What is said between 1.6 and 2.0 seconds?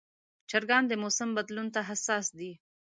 ته